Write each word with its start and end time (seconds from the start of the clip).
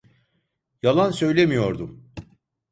Yalan 0.81 1.11
söylemiyordum. 1.11 2.11